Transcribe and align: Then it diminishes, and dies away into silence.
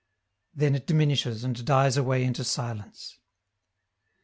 Then 0.55 0.73
it 0.73 0.87
diminishes, 0.87 1.43
and 1.43 1.63
dies 1.63 1.95
away 1.95 2.23
into 2.23 2.43
silence. 2.43 3.19